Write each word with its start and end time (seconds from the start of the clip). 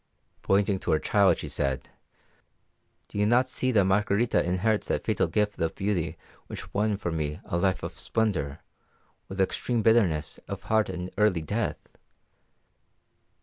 "Pointing 0.41 0.79
to 0.79 0.91
her 0.93 0.97
child, 0.99 1.37
she 1.37 1.47
said, 1.47 1.89
'Do 3.07 3.19
you 3.19 3.27
not 3.27 3.47
see 3.47 3.71
that 3.71 3.85
Margarita 3.85 4.43
inherits 4.43 4.87
that 4.87 5.03
fatal 5.03 5.27
gift 5.27 5.59
of 5.59 5.75
beauty 5.75 6.17
which 6.47 6.73
won 6.73 6.97
for 6.97 7.11
me 7.11 7.39
a 7.45 7.55
life 7.55 7.83
of 7.83 7.99
splendour, 7.99 8.63
with 9.27 9.39
extreme 9.39 9.83
bitterness 9.83 10.39
of 10.47 10.63
heart 10.63 10.89
and 10.89 11.11
early 11.19 11.43
death? 11.43 11.77